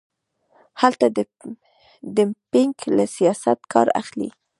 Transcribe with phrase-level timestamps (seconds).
[0.81, 1.17] هلته د
[2.15, 4.29] ډمپینګ له سیاسته کار اخلي.